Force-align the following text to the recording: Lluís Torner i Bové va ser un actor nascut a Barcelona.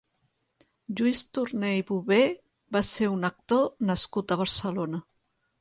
Lluís 1.01 1.21
Torner 1.37 1.73
i 1.81 1.83
Bové 1.91 2.19
va 2.77 2.83
ser 2.93 3.13
un 3.19 3.29
actor 3.33 3.71
nascut 3.91 4.35
a 4.37 4.43
Barcelona. 4.45 5.05